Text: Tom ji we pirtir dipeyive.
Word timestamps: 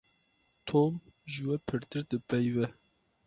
Tom 0.69 0.91
ji 1.33 1.41
we 1.49 1.55
pirtir 1.71 2.03
dipeyive. 2.13 2.65